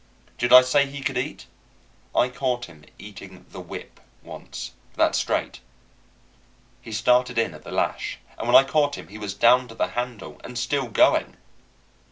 [0.39, 1.45] Did I say he could eat?
[2.15, 4.71] I caught him eating the whip once.
[4.95, 5.59] That's straight.
[6.81, 9.75] He started in at the lash, and when I caught him he was down to
[9.75, 11.37] the handle, and still going.